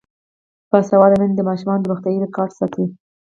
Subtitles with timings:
[0.71, 2.83] باسواده میندې د ماشومانو روغتیايي ریکارډ ساتي.